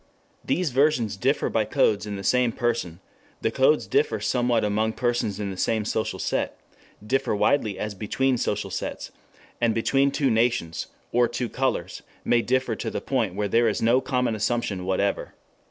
These 0.43 0.71
versions 0.71 1.15
differ 1.15 1.47
by 1.47 1.63
codes 1.63 2.07
in 2.07 2.15
the 2.15 2.23
same 2.23 2.51
person, 2.53 2.99
the 3.43 3.51
codes 3.51 3.85
differ 3.85 4.19
somewhat 4.19 4.65
among 4.65 4.93
persons 4.93 5.39
in 5.39 5.51
the 5.51 5.57
same 5.57 5.85
social 5.85 6.17
set, 6.17 6.57
differ 7.05 7.35
widely 7.35 7.77
as 7.77 7.93
between 7.93 8.39
social 8.39 8.71
sets, 8.71 9.11
and 9.61 9.75
between 9.75 10.09
two 10.09 10.31
nations, 10.31 10.87
or 11.11 11.27
two 11.27 11.49
colors, 11.49 12.01
may 12.25 12.41
differ 12.41 12.75
to 12.77 12.89
the 12.89 12.99
point 12.99 13.35
where 13.35 13.47
there 13.47 13.69
is 13.69 13.79
no 13.79 14.01
common 14.01 14.33
assumption 14.33 14.85
whatever. 14.85 15.35